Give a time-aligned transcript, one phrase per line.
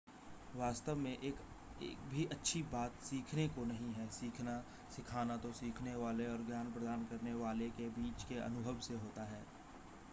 [0.55, 4.55] वास्तव में एक भी अच्छी बात सीखने को नहीं है सीखना
[4.95, 9.23] सिखाना तो सीखने वाले और ज्ञान प्रदान करने वाले के बीच के अनुभव से होता
[9.25, 9.43] है